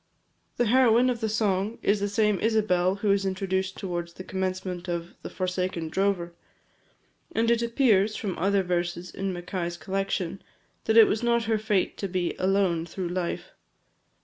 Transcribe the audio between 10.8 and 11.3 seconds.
that it was